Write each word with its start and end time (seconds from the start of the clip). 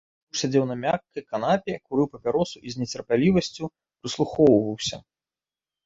Муж 0.29 0.37
сядзеў 0.41 0.63
на 0.69 0.77
мяккай 0.85 1.23
канапе, 1.31 1.73
курыў 1.85 2.07
папяросу 2.15 2.57
і 2.65 2.75
з 2.75 2.83
нецярплівасцю 2.83 3.63
прыслухоўваўся. 3.99 4.97